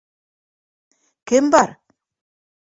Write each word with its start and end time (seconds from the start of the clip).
Кем 1.33 1.53
бар? 1.57 1.77